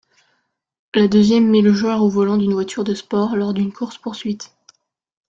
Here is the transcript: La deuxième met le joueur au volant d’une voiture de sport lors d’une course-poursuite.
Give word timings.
La 0.95 1.07
deuxième 1.07 1.47
met 1.51 1.61
le 1.61 1.73
joueur 1.75 2.01
au 2.01 2.09
volant 2.09 2.35
d’une 2.37 2.53
voiture 2.53 2.83
de 2.83 2.95
sport 2.95 3.35
lors 3.35 3.53
d’une 3.53 3.71
course-poursuite. 3.71 4.51